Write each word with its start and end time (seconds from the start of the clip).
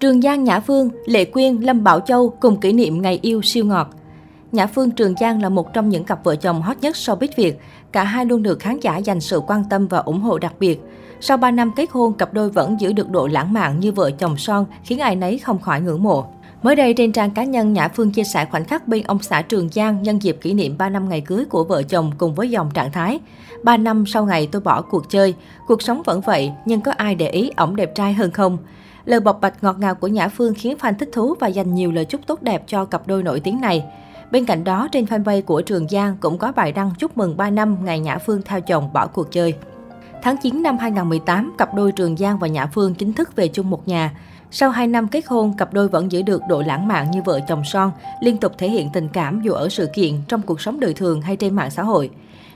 Trường 0.00 0.20
Giang 0.22 0.44
Nhã 0.44 0.60
Phương, 0.60 0.90
Lệ 1.06 1.24
Quyên, 1.24 1.56
Lâm 1.56 1.84
Bảo 1.84 2.00
Châu 2.00 2.28
cùng 2.40 2.60
kỷ 2.60 2.72
niệm 2.72 3.02
ngày 3.02 3.18
yêu 3.22 3.42
siêu 3.42 3.64
ngọt. 3.64 3.90
Nhã 4.52 4.66
Phương 4.66 4.90
Trường 4.90 5.14
Giang 5.20 5.42
là 5.42 5.48
một 5.48 5.72
trong 5.72 5.88
những 5.88 6.04
cặp 6.04 6.24
vợ 6.24 6.36
chồng 6.36 6.62
hot 6.62 6.76
nhất 6.80 6.96
showbiz 6.96 7.28
Việt. 7.36 7.58
Cả 7.92 8.04
hai 8.04 8.24
luôn 8.26 8.42
được 8.42 8.60
khán 8.60 8.80
giả 8.80 8.96
dành 8.96 9.20
sự 9.20 9.40
quan 9.46 9.64
tâm 9.70 9.86
và 9.86 9.98
ủng 9.98 10.20
hộ 10.20 10.38
đặc 10.38 10.54
biệt. 10.58 10.80
Sau 11.20 11.36
3 11.36 11.50
năm 11.50 11.70
kết 11.76 11.90
hôn, 11.90 12.12
cặp 12.12 12.34
đôi 12.34 12.50
vẫn 12.50 12.80
giữ 12.80 12.92
được 12.92 13.10
độ 13.10 13.26
lãng 13.26 13.52
mạn 13.52 13.80
như 13.80 13.92
vợ 13.92 14.10
chồng 14.10 14.36
son, 14.36 14.66
khiến 14.84 14.98
ai 14.98 15.16
nấy 15.16 15.38
không 15.38 15.58
khỏi 15.58 15.80
ngưỡng 15.80 16.02
mộ. 16.02 16.24
Mới 16.62 16.76
đây, 16.76 16.94
trên 16.94 17.12
trang 17.12 17.30
cá 17.30 17.44
nhân, 17.44 17.72
Nhã 17.72 17.88
Phương 17.88 18.10
chia 18.10 18.24
sẻ 18.24 18.44
khoảnh 18.50 18.64
khắc 18.64 18.88
bên 18.88 19.02
ông 19.02 19.18
xã 19.22 19.42
Trường 19.42 19.68
Giang 19.68 20.02
nhân 20.02 20.22
dịp 20.22 20.38
kỷ 20.40 20.54
niệm 20.54 20.78
3 20.78 20.88
năm 20.88 21.08
ngày 21.08 21.20
cưới 21.20 21.44
của 21.44 21.64
vợ 21.64 21.82
chồng 21.82 22.12
cùng 22.18 22.34
với 22.34 22.50
dòng 22.50 22.70
trạng 22.74 22.92
thái. 22.92 23.20
3 23.62 23.76
năm 23.76 24.06
sau 24.06 24.26
ngày 24.26 24.48
tôi 24.52 24.62
bỏ 24.62 24.82
cuộc 24.82 25.10
chơi, 25.10 25.34
cuộc 25.66 25.82
sống 25.82 26.02
vẫn 26.04 26.20
vậy, 26.20 26.52
nhưng 26.64 26.80
có 26.80 26.92
ai 26.96 27.14
để 27.14 27.28
ý 27.28 27.50
ổng 27.56 27.76
đẹp 27.76 27.94
trai 27.94 28.12
hơn 28.12 28.30
không? 28.30 28.58
Lời 29.04 29.20
bộc 29.20 29.40
bạch 29.40 29.64
ngọt 29.64 29.76
ngào 29.78 29.94
của 29.94 30.08
Nhã 30.08 30.28
Phương 30.28 30.54
khiến 30.54 30.76
fan 30.80 30.94
thích 30.94 31.08
thú 31.12 31.34
và 31.40 31.48
dành 31.48 31.74
nhiều 31.74 31.92
lời 31.92 32.04
chúc 32.04 32.20
tốt 32.26 32.42
đẹp 32.42 32.62
cho 32.66 32.84
cặp 32.84 33.06
đôi 33.06 33.22
nổi 33.22 33.40
tiếng 33.40 33.60
này. 33.60 33.84
Bên 34.30 34.44
cạnh 34.44 34.64
đó, 34.64 34.88
trên 34.92 35.04
fanpage 35.04 35.42
của 35.42 35.62
Trường 35.62 35.88
Giang 35.88 36.16
cũng 36.20 36.38
có 36.38 36.52
bài 36.52 36.72
đăng 36.72 36.90
chúc 36.98 37.16
mừng 37.16 37.36
3 37.36 37.50
năm 37.50 37.76
ngày 37.84 38.00
Nhã 38.00 38.18
Phương 38.18 38.42
theo 38.44 38.60
chồng 38.60 38.92
bỏ 38.92 39.06
cuộc 39.06 39.32
chơi. 39.32 39.54
Tháng 40.22 40.36
9 40.42 40.62
năm 40.62 40.78
2018, 40.78 41.54
cặp 41.58 41.74
đôi 41.74 41.92
Trường 41.92 42.16
Giang 42.16 42.38
và 42.38 42.48
Nhã 42.48 42.66
Phương 42.66 42.94
chính 42.94 43.12
thức 43.12 43.36
về 43.36 43.48
chung 43.48 43.70
một 43.70 43.88
nhà. 43.88 44.12
Sau 44.50 44.70
2 44.70 44.86
năm 44.86 45.08
kết 45.08 45.26
hôn, 45.26 45.56
cặp 45.56 45.72
đôi 45.72 45.88
vẫn 45.88 46.12
giữ 46.12 46.22
được 46.22 46.42
độ 46.48 46.62
lãng 46.66 46.88
mạn 46.88 47.10
như 47.10 47.22
vợ 47.22 47.40
chồng 47.48 47.64
son, 47.64 47.90
liên 48.20 48.36
tục 48.36 48.52
thể 48.58 48.70
hiện 48.70 48.90
tình 48.92 49.08
cảm 49.08 49.42
dù 49.42 49.52
ở 49.52 49.68
sự 49.68 49.86
kiện, 49.94 50.14
trong 50.28 50.42
cuộc 50.42 50.60
sống 50.60 50.80
đời 50.80 50.94
thường 50.94 51.22
hay 51.22 51.36
trên 51.36 51.54
mạng 51.54 51.70
xã 51.70 51.82
hội. 51.82 52.10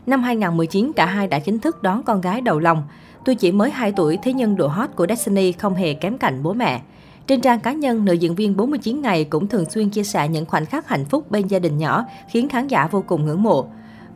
Năm 0.06 0.22
2019, 0.22 0.92
cả 0.96 1.06
hai 1.06 1.26
đã 1.26 1.38
chính 1.38 1.58
thức 1.58 1.82
đón 1.82 2.02
con 2.02 2.20
gái 2.20 2.40
đầu 2.40 2.58
lòng. 2.58 2.82
Tuy 3.24 3.34
chỉ 3.34 3.52
mới 3.52 3.70
2 3.70 3.92
tuổi, 3.92 4.18
thế 4.22 4.32
nhưng 4.32 4.56
độ 4.56 4.66
hot 4.66 4.90
của 4.96 5.06
Destiny 5.08 5.52
không 5.52 5.74
hề 5.74 5.94
kém 5.94 6.18
cạnh 6.18 6.42
bố 6.42 6.52
mẹ. 6.52 6.82
Trên 7.26 7.40
trang 7.40 7.60
cá 7.60 7.72
nhân, 7.72 8.04
nữ 8.04 8.12
diễn 8.12 8.34
viên 8.34 8.56
49 8.56 9.02
ngày 9.02 9.24
cũng 9.24 9.48
thường 9.48 9.70
xuyên 9.70 9.90
chia 9.90 10.04
sẻ 10.04 10.28
những 10.28 10.46
khoảnh 10.46 10.66
khắc 10.66 10.88
hạnh 10.88 11.04
phúc 11.04 11.30
bên 11.30 11.46
gia 11.46 11.58
đình 11.58 11.78
nhỏ, 11.78 12.04
khiến 12.30 12.48
khán 12.48 12.66
giả 12.66 12.86
vô 12.86 13.04
cùng 13.06 13.26
ngưỡng 13.26 13.42
mộ. 13.42 13.66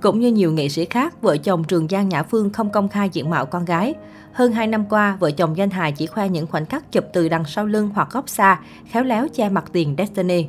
Cũng 0.03 0.21
như 0.21 0.33
nhiều 0.33 0.53
nghệ 0.53 0.69
sĩ 0.69 0.85
khác, 0.85 1.23
vợ 1.23 1.37
chồng 1.37 1.65
Trường 1.65 1.89
Giang 1.89 2.09
Nhã 2.09 2.23
Phương 2.23 2.53
không 2.53 2.71
công 2.71 2.89
khai 2.89 3.09
diện 3.13 3.31
mạo 3.31 3.47
con 3.47 3.65
gái. 3.65 3.95
Hơn 4.33 4.53
2 4.53 4.67
năm 4.67 4.85
qua, 4.91 5.17
vợ 5.21 5.31
chồng 5.31 5.57
danh 5.57 5.71
hài 5.71 5.93
chỉ 5.93 6.07
khoe 6.07 6.29
những 6.29 6.47
khoảnh 6.47 6.67
khắc 6.67 6.93
chụp 6.93 7.05
từ 7.13 7.29
đằng 7.29 7.45
sau 7.45 7.67
lưng 7.67 7.91
hoặc 7.95 8.09
góc 8.11 8.29
xa, 8.29 8.61
khéo 8.91 9.05
léo 9.05 9.27
che 9.35 9.49
mặt 9.49 9.65
tiền 9.73 9.95
Destiny. 9.99 10.47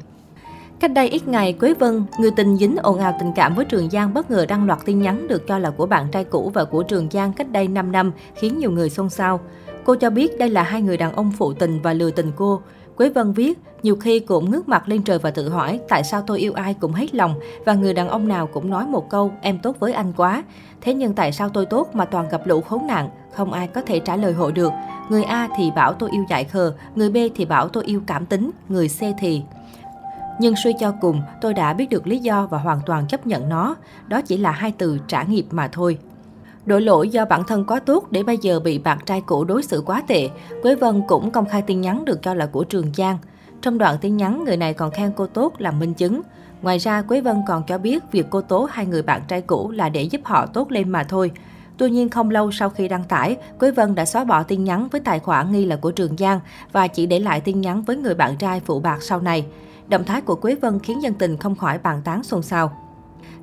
Cách 0.79 0.93
đây 0.93 1.09
ít 1.09 1.27
ngày, 1.27 1.53
Quế 1.53 1.73
Vân, 1.73 2.03
người 2.19 2.31
tình 2.31 2.57
dính 2.57 2.75
ồn 2.77 2.99
ào 2.99 3.15
tình 3.19 3.31
cảm 3.35 3.55
với 3.55 3.65
Trường 3.65 3.89
Giang 3.89 4.13
bất 4.13 4.31
ngờ 4.31 4.45
đăng 4.45 4.65
loạt 4.65 4.79
tin 4.85 5.01
nhắn 5.01 5.27
được 5.27 5.47
cho 5.47 5.57
là 5.57 5.69
của 5.69 5.85
bạn 5.85 6.07
trai 6.11 6.23
cũ 6.23 6.51
và 6.53 6.65
của 6.65 6.83
Trường 6.83 7.07
Giang 7.11 7.33
cách 7.33 7.51
đây 7.51 7.67
5 7.67 7.91
năm, 7.91 8.11
khiến 8.35 8.57
nhiều 8.57 8.71
người 8.71 8.89
xôn 8.89 9.09
xao. 9.09 9.39
Cô 9.83 9.95
cho 9.95 10.09
biết 10.09 10.37
đây 10.39 10.49
là 10.49 10.63
hai 10.63 10.81
người 10.81 10.97
đàn 10.97 11.13
ông 11.13 11.31
phụ 11.37 11.53
tình 11.53 11.81
và 11.81 11.93
lừa 11.93 12.11
tình 12.11 12.31
cô. 12.35 12.61
Quế 12.95 13.09
Vân 13.09 13.33
viết, 13.33 13.59
nhiều 13.83 13.95
khi 13.95 14.19
cũng 14.19 14.51
ngước 14.51 14.69
mặt 14.69 14.89
lên 14.89 15.03
trời 15.03 15.19
và 15.19 15.31
tự 15.31 15.49
hỏi 15.49 15.79
tại 15.89 16.03
sao 16.03 16.23
tôi 16.27 16.39
yêu 16.39 16.53
ai 16.53 16.73
cũng 16.73 16.93
hết 16.93 17.15
lòng 17.15 17.35
và 17.65 17.73
người 17.73 17.93
đàn 17.93 18.09
ông 18.09 18.27
nào 18.27 18.47
cũng 18.47 18.69
nói 18.69 18.85
một 18.85 19.09
câu 19.09 19.31
em 19.41 19.59
tốt 19.59 19.75
với 19.79 19.93
anh 19.93 20.13
quá. 20.17 20.43
Thế 20.81 20.93
nhưng 20.93 21.13
tại 21.13 21.31
sao 21.31 21.49
tôi 21.49 21.65
tốt 21.65 21.89
mà 21.93 22.05
toàn 22.05 22.29
gặp 22.29 22.47
lũ 22.47 22.61
khốn 22.61 22.87
nạn, 22.87 23.09
không 23.33 23.53
ai 23.53 23.67
có 23.67 23.81
thể 23.81 23.99
trả 23.99 24.15
lời 24.15 24.33
hộ 24.33 24.51
được. 24.51 24.71
Người 25.09 25.23
A 25.23 25.47
thì 25.57 25.71
bảo 25.75 25.93
tôi 25.93 26.09
yêu 26.11 26.25
dại 26.29 26.43
khờ, 26.43 26.73
người 26.95 27.09
B 27.09 27.17
thì 27.35 27.45
bảo 27.45 27.69
tôi 27.69 27.83
yêu 27.83 28.01
cảm 28.07 28.25
tính, 28.25 28.51
người 28.69 28.87
C 28.87 29.01
thì... 29.19 29.41
Nhưng 30.39 30.55
suy 30.55 30.73
cho 30.79 30.91
cùng, 31.01 31.21
tôi 31.41 31.53
đã 31.53 31.73
biết 31.73 31.89
được 31.89 32.07
lý 32.07 32.19
do 32.19 32.47
và 32.47 32.57
hoàn 32.57 32.79
toàn 32.85 33.07
chấp 33.07 33.27
nhận 33.27 33.49
nó. 33.49 33.75
Đó 34.07 34.21
chỉ 34.21 34.37
là 34.37 34.51
hai 34.51 34.71
từ 34.77 34.97
trả 35.07 35.23
nghiệp 35.23 35.45
mà 35.51 35.67
thôi. 35.67 35.97
Đổ 36.65 36.79
lỗi 36.79 37.09
do 37.09 37.25
bản 37.25 37.43
thân 37.43 37.65
quá 37.65 37.79
tốt 37.79 38.11
để 38.11 38.23
bây 38.23 38.37
giờ 38.37 38.59
bị 38.59 38.79
bạn 38.79 38.97
trai 39.05 39.21
cũ 39.21 39.43
đối 39.43 39.63
xử 39.63 39.83
quá 39.85 40.03
tệ, 40.07 40.29
Quế 40.61 40.75
Vân 40.75 41.01
cũng 41.07 41.31
công 41.31 41.45
khai 41.45 41.61
tin 41.61 41.81
nhắn 41.81 42.05
được 42.05 42.21
cho 42.21 42.33
là 42.33 42.45
của 42.45 42.63
Trường 42.63 42.93
Giang. 42.93 43.17
Trong 43.61 43.77
đoạn 43.77 43.97
tin 44.01 44.17
nhắn, 44.17 44.43
người 44.45 44.57
này 44.57 44.73
còn 44.73 44.91
khen 44.91 45.11
cô 45.15 45.27
tốt 45.27 45.53
làm 45.57 45.79
minh 45.79 45.93
chứng. 45.93 46.21
Ngoài 46.61 46.77
ra, 46.77 47.01
Quế 47.01 47.21
Vân 47.21 47.41
còn 47.47 47.63
cho 47.67 47.77
biết 47.77 48.03
việc 48.11 48.27
cô 48.29 48.41
tố 48.41 48.67
hai 48.71 48.85
người 48.85 49.01
bạn 49.01 49.21
trai 49.27 49.41
cũ 49.41 49.71
là 49.71 49.89
để 49.89 50.03
giúp 50.03 50.21
họ 50.23 50.45
tốt 50.45 50.71
lên 50.71 50.89
mà 50.89 51.03
thôi. 51.03 51.31
Tuy 51.77 51.89
nhiên 51.89 52.09
không 52.09 52.29
lâu 52.29 52.51
sau 52.51 52.69
khi 52.69 52.87
đăng 52.87 53.03
tải, 53.03 53.37
Quế 53.59 53.71
Vân 53.71 53.95
đã 53.95 54.05
xóa 54.05 54.23
bỏ 54.23 54.43
tin 54.43 54.63
nhắn 54.63 54.87
với 54.91 55.01
tài 55.01 55.19
khoản 55.19 55.51
nghi 55.51 55.65
là 55.65 55.75
của 55.75 55.91
Trường 55.91 56.17
Giang 56.17 56.39
và 56.71 56.87
chỉ 56.87 57.05
để 57.05 57.19
lại 57.19 57.41
tin 57.41 57.61
nhắn 57.61 57.81
với 57.81 57.97
người 57.97 58.15
bạn 58.15 58.37
trai 58.37 58.59
phụ 58.59 58.79
bạc 58.79 59.03
sau 59.03 59.21
này. 59.21 59.45
Động 59.89 60.03
thái 60.03 60.21
của 60.21 60.35
Quế 60.35 60.55
Vân 60.55 60.79
khiến 60.79 61.03
dân 61.03 61.13
tình 61.13 61.37
không 61.37 61.55
khỏi 61.55 61.77
bàn 61.77 62.01
tán 62.03 62.23
xôn 62.23 62.41
xao. 62.41 62.71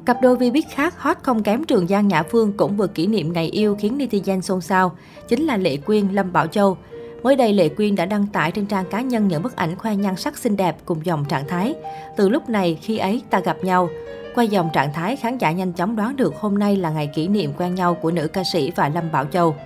Cặp 0.07 0.17
đôi 0.23 0.37
vi 0.37 0.51
biết 0.51 0.67
khác 0.71 0.95
hot 0.99 1.17
không 1.23 1.43
kém 1.43 1.65
Trường 1.65 1.87
Giang 1.87 2.09
Nhã 2.09 2.23
Phương 2.23 2.53
cũng 2.53 2.77
vừa 2.77 2.87
kỷ 2.87 3.07
niệm 3.07 3.33
ngày 3.33 3.47
yêu 3.47 3.77
khiến 3.79 3.99
netizen 3.99 4.41
xôn 4.41 4.61
xao, 4.61 4.93
chính 5.29 5.43
là 5.43 5.56
Lệ 5.56 5.77
Quyên, 5.77 6.09
Lâm 6.09 6.33
Bảo 6.33 6.47
Châu. 6.47 6.77
Mới 7.23 7.37
đây, 7.37 7.53
Lệ 7.53 7.69
Quyên 7.69 7.97
đã 7.97 8.06
đăng 8.06 8.27
tải 8.27 8.53
trên 8.53 8.67
trang 8.67 8.85
cá 8.91 9.01
nhân 9.01 9.29
những 9.29 9.43
bức 9.43 9.56
ảnh 9.56 9.77
khoe 9.77 9.97
nhan 9.97 10.17
sắc 10.17 10.39
xinh 10.39 10.56
đẹp 10.56 10.77
cùng 10.85 11.06
dòng 11.06 11.25
trạng 11.25 11.49
thái. 11.49 11.75
Từ 12.17 12.29
lúc 12.29 12.49
này, 12.49 12.79
khi 12.83 12.99
ấy 12.99 13.23
ta 13.31 13.41
gặp 13.41 13.56
nhau. 13.65 13.89
Qua 14.35 14.45
dòng 14.45 14.71
trạng 14.73 14.93
thái, 14.93 15.17
khán 15.17 15.39
giả 15.39 15.53
nhanh 15.53 15.73
chóng 15.73 15.97
đoán 15.97 16.17
được 16.17 16.35
hôm 16.41 16.59
nay 16.59 16.77
là 16.77 16.91
ngày 16.91 17.11
kỷ 17.15 17.29
niệm 17.29 17.53
quen 17.59 17.75
nhau 17.75 17.95
của 17.95 18.11
nữ 18.11 18.29
ca 18.29 18.43
sĩ 18.53 18.73
và 18.77 18.89
Lâm 18.89 19.12
Bảo 19.12 19.25
Châu. 19.25 19.56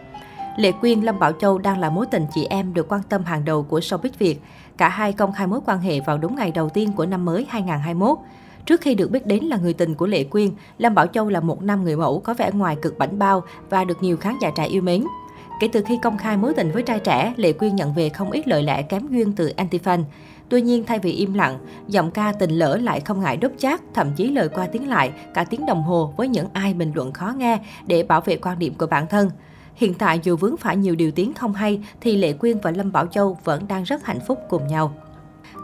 Lệ 0.60 0.72
Quyên, 0.72 1.00
Lâm 1.00 1.19
Bảo 1.19 1.32
Châu 1.32 1.59
đang 1.59 1.78
là 1.78 1.91
mối 1.91 2.06
tình 2.06 2.26
chị 2.34 2.44
em 2.44 2.75
được 2.75 2.88
quan 2.88 3.03
tâm 3.09 3.25
hàng 3.25 3.44
đầu 3.44 3.62
của 3.62 3.78
showbiz 3.78 4.10
Việt. 4.19 4.41
Cả 4.76 4.88
hai 4.88 5.12
công 5.12 5.32
khai 5.32 5.47
mối 5.47 5.60
quan 5.66 5.81
hệ 5.81 6.00
vào 6.00 6.19
đúng 6.19 6.37
ngày 6.37 6.50
đầu 6.50 6.69
tiên 6.69 6.93
của 6.97 7.06
năm 7.06 7.25
mới 7.25 7.47
2021. 7.48 8.19
Trước 8.66 8.81
khi 8.81 8.94
được 8.94 9.10
biết 9.10 9.26
đến 9.26 9.44
là 9.44 9.56
người 9.56 9.72
tình 9.72 9.94
của 9.94 10.06
Lệ 10.06 10.25
Quyên, 10.25 10.50
Lâm 10.78 10.94
Bảo 10.94 11.06
Châu 11.06 11.28
là 11.28 11.41
một 11.41 11.62
nam 11.62 11.84
người 11.84 11.97
mẫu 11.97 12.21
có 12.21 12.34
vẻ 12.34 12.50
ngoài 12.53 12.76
cực 12.82 12.98
bảnh 12.98 13.19
bao 13.19 13.43
và 13.71 13.84
được 13.84 14.03
nhiều 14.03 14.16
khán 14.16 14.34
giả 14.41 14.50
trẻ 14.56 14.66
yêu 14.66 14.82
mến. 14.82 15.04
Kể 15.60 15.69
từ 15.72 15.82
khi 15.87 15.98
công 16.03 16.19
khai 16.19 16.37
mối 16.37 16.54
tình 16.54 16.71
với 16.72 16.82
trai 16.82 16.98
trẻ, 16.98 17.34
Lệ 17.37 17.53
Quyên 17.53 17.77
nhận 17.77 17.94
về 17.94 18.09
không 18.09 18.31
ít 18.31 18.48
lời 18.48 18.62
lẽ 18.62 18.82
kém 18.82 19.09
duyên 19.09 19.32
từ 19.32 19.53
anti-fan. 19.56 20.04
Tuy 20.48 20.62
nhiên, 20.62 20.84
thay 20.87 20.98
vì 20.98 21.12
im 21.12 21.34
lặng, 21.34 21.59
giọng 21.88 22.10
ca 22.10 22.32
tình 22.32 22.50
lỡ 22.50 22.77
lại 22.77 23.00
không 23.00 23.21
ngại 23.21 23.37
đốt 23.37 23.53
chát, 23.59 23.81
thậm 23.94 24.10
chí 24.16 24.31
lời 24.31 24.48
qua 24.48 24.66
tiếng 24.66 24.88
lại, 24.88 25.12
cả 25.34 25.44
tiếng 25.44 25.66
đồng 25.66 25.82
hồ 25.82 26.15
với 26.16 26.28
những 26.28 26.47
ai 26.53 26.75
bình 26.75 26.92
luận 26.94 27.12
khó 27.12 27.34
nghe 27.37 27.59
để 27.87 28.03
bảo 28.03 28.21
vệ 28.21 28.37
quan 28.37 28.59
điểm 28.59 28.75
của 28.75 28.87
bản 28.87 29.06
thân. 29.06 29.31
Hiện 29.75 29.95
tại 29.95 30.21
dù 30.23 30.37
vướng 30.37 30.57
phải 30.57 30.77
nhiều 30.77 30.95
điều 30.95 31.11
tiếng 31.11 31.35
không 31.35 31.53
hay 31.53 31.81
thì 32.01 32.17
Lệ 32.17 32.33
Quyên 32.33 32.59
và 32.63 32.71
Lâm 32.71 32.93
Bảo 32.93 33.07
Châu 33.07 33.39
vẫn 33.45 33.69
đang 33.69 33.83
rất 33.83 34.05
hạnh 34.05 34.21
phúc 34.27 34.39
cùng 34.49 34.67
nhau. 34.67 34.95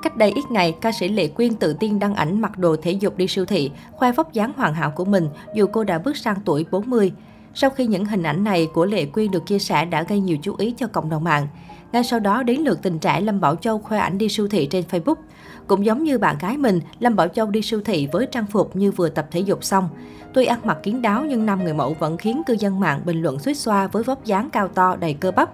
Cách 0.03 0.17
đây 0.17 0.31
ít 0.31 0.51
ngày, 0.51 0.75
ca 0.81 0.93
sĩ 0.93 1.09
Lệ 1.09 1.29
Quyên 1.29 1.55
tự 1.55 1.73
tin 1.73 1.99
đăng 1.99 2.15
ảnh 2.15 2.41
mặc 2.41 2.59
đồ 2.59 2.77
thể 2.83 2.93
dục 2.93 3.17
đi 3.17 3.29
siêu 3.29 3.45
thị, 3.45 3.71
khoe 3.93 4.13
vóc 4.13 4.33
dáng 4.33 4.53
hoàn 4.57 4.75
hảo 4.75 4.91
của 4.91 5.05
mình 5.05 5.29
dù 5.55 5.67
cô 5.73 5.85
đã 5.85 5.99
bước 5.99 6.17
sang 6.17 6.37
tuổi 6.45 6.67
40. 6.71 7.13
Sau 7.55 7.71
khi 7.71 7.87
những 7.87 8.05
hình 8.05 8.23
ảnh 8.23 8.45
này 8.45 8.69
của 8.75 8.87
Lệ 8.87 9.07
Quyên 9.07 9.31
được 9.31 9.47
chia 9.47 9.59
sẻ 9.59 9.85
đã 9.85 10.03
gây 10.03 10.21
nhiều 10.21 10.37
chú 10.43 10.55
ý 10.59 10.75
cho 10.77 10.87
cộng 10.87 11.11
đồng 11.11 11.25
mạng. 11.25 11.49
Ngay 11.93 12.05
sau 12.05 12.21
đó 12.21 12.43
đến 12.43 12.61
lượt 12.61 12.83
tình 12.83 12.99
trẻ 12.99 13.21
Lâm 13.21 13.41
Bảo 13.41 13.57
Châu 13.57 13.79
khoe 13.79 13.99
ảnh 13.99 14.19
đi 14.19 14.29
siêu 14.29 14.49
thị 14.49 14.67
trên 14.67 14.85
Facebook. 14.91 15.15
Cũng 15.67 15.85
giống 15.85 16.05
như 16.05 16.19
bạn 16.19 16.37
gái 16.41 16.57
mình, 16.57 16.81
Lâm 16.99 17.17
Bảo 17.17 17.29
Châu 17.29 17.47
đi 17.47 17.63
siêu 17.63 17.81
thị 17.85 18.09
với 18.13 18.27
trang 18.27 18.47
phục 18.47 18.77
như 18.77 18.91
vừa 18.91 19.09
tập 19.09 19.27
thể 19.31 19.41
dục 19.41 19.65
xong. 19.65 19.89
Tuy 20.35 20.45
ăn 20.45 20.61
mặc 20.65 20.79
kiến 20.83 21.03
đáo 21.03 21.25
nhưng 21.29 21.47
năm 21.47 21.65
người 21.65 21.75
mẫu 21.75 21.97
vẫn 21.99 22.17
khiến 22.17 22.43
cư 22.47 22.57
dân 22.61 22.81
mạng 22.81 23.01
bình 23.05 23.23
luận 23.23 23.39
suýt 23.39 23.55
xoa 23.55 23.87
với 23.87 24.03
vóc 24.03 24.25
dáng 24.25 24.51
cao 24.51 24.69
to 24.69 24.97
đầy 24.97 25.15
cơ 25.15 25.31
bắp. 25.31 25.51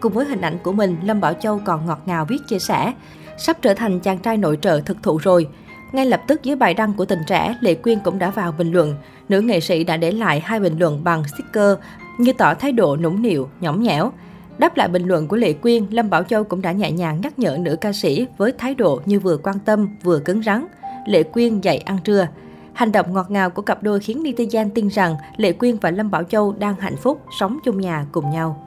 Cùng 0.00 0.12
với 0.12 0.26
hình 0.26 0.40
ảnh 0.40 0.58
của 0.62 0.72
mình, 0.72 0.96
Lâm 1.02 1.20
Bảo 1.20 1.32
Châu 1.34 1.60
còn 1.64 1.86
ngọt 1.86 2.00
ngào 2.06 2.24
viết 2.24 2.38
chia 2.48 2.58
sẻ 2.58 2.92
sắp 3.38 3.56
trở 3.62 3.74
thành 3.74 4.00
chàng 4.00 4.18
trai 4.18 4.36
nội 4.36 4.58
trợ 4.62 4.80
thực 4.80 5.02
thụ 5.02 5.18
rồi. 5.22 5.48
Ngay 5.92 6.06
lập 6.06 6.22
tức 6.26 6.42
dưới 6.42 6.56
bài 6.56 6.74
đăng 6.74 6.94
của 6.94 7.04
tình 7.04 7.22
trẻ, 7.26 7.56
Lệ 7.60 7.74
Quyên 7.74 8.00
cũng 8.00 8.18
đã 8.18 8.30
vào 8.30 8.52
bình 8.52 8.72
luận. 8.72 8.94
Nữ 9.28 9.40
nghệ 9.40 9.60
sĩ 9.60 9.84
đã 9.84 9.96
để 9.96 10.12
lại 10.12 10.40
hai 10.40 10.60
bình 10.60 10.78
luận 10.78 11.04
bằng 11.04 11.24
sticker 11.24 11.78
như 12.18 12.32
tỏ 12.32 12.54
thái 12.54 12.72
độ 12.72 12.96
nũng 12.96 13.22
nịu, 13.22 13.48
nhõng 13.60 13.82
nhẽo. 13.82 14.12
Đáp 14.58 14.76
lại 14.76 14.88
bình 14.88 15.06
luận 15.06 15.28
của 15.28 15.36
Lệ 15.36 15.52
Quyên, 15.52 15.86
Lâm 15.90 16.10
Bảo 16.10 16.22
Châu 16.22 16.44
cũng 16.44 16.62
đã 16.62 16.72
nhẹ 16.72 16.90
nhàng 16.90 17.20
nhắc 17.22 17.38
nhở 17.38 17.58
nữ 17.60 17.76
ca 17.80 17.92
sĩ 17.92 18.26
với 18.36 18.52
thái 18.58 18.74
độ 18.74 19.00
như 19.06 19.20
vừa 19.20 19.36
quan 19.36 19.58
tâm 19.58 19.88
vừa 20.02 20.18
cứng 20.18 20.42
rắn. 20.42 20.66
Lệ 21.06 21.22
Quyên 21.22 21.60
dạy 21.60 21.78
ăn 21.78 21.98
trưa. 22.04 22.28
Hành 22.72 22.92
động 22.92 23.12
ngọt 23.12 23.30
ngào 23.30 23.50
của 23.50 23.62
cặp 23.62 23.82
đôi 23.82 24.00
khiến 24.00 24.22
netizen 24.22 24.70
tin 24.74 24.88
rằng 24.88 25.16
Lệ 25.36 25.52
Quyên 25.52 25.76
và 25.76 25.90
Lâm 25.90 26.10
Bảo 26.10 26.24
Châu 26.24 26.52
đang 26.58 26.74
hạnh 26.78 26.96
phúc, 26.96 27.20
sống 27.38 27.58
chung 27.64 27.80
nhà 27.80 28.06
cùng 28.12 28.30
nhau. 28.30 28.65